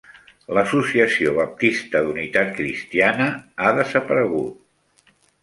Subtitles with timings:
[0.57, 3.29] L'Associació Baptista d'Unitat Cristiana
[3.67, 5.15] ha desaparegut.